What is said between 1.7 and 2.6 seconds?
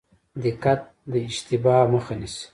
مخه نیسي